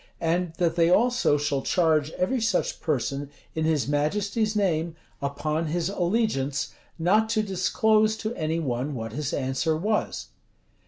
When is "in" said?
3.53-3.65